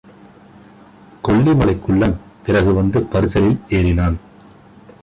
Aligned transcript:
கொல்லிமலைக் 1.25 1.81
குள்ளன் 1.81 2.17
பிறகு 2.45 2.73
வந்து 2.73 2.99
பரிசலில் 3.13 3.59
ஏறினான். 3.69 4.17